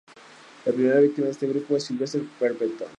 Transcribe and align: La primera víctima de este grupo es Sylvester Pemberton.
La 0.65 0.71
primera 0.73 0.99
víctima 0.99 1.25
de 1.25 1.31
este 1.33 1.45
grupo 1.45 1.77
es 1.77 1.83
Sylvester 1.83 2.23
Pemberton. 2.39 2.87